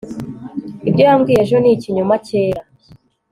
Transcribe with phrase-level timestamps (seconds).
[0.89, 2.61] ibyo yambwiye ejo ni ikinyoma cyera